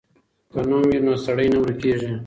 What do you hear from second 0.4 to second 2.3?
که نوم وي نو سړی نه ورکېږي.